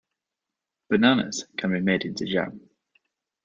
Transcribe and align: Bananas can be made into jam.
Bananas 0.89 1.45
can 1.57 1.73
be 1.73 1.79
made 1.79 2.05
into 2.05 2.25
jam. 2.25 2.67